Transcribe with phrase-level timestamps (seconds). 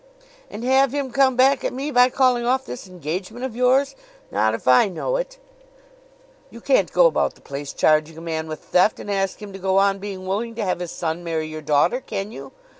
[0.49, 3.95] "And have him come back at me by calling off this engagement of yours?
[4.31, 5.37] Not if I know it!
[6.49, 9.59] You can't go about the place charging a man with theft and ask him to
[9.59, 12.51] go on being willing to have his son marry your daughter, can you?